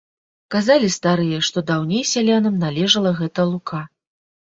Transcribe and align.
Казалі 0.53 0.87
старыя, 0.93 1.37
што 1.47 1.63
даўней 1.71 2.03
сялянам 2.13 2.55
належала 2.65 3.11
гэта 3.21 3.47
лука. 3.51 3.83